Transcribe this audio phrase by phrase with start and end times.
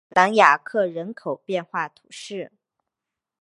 [0.09, 2.51] 朗雅克人口变化图示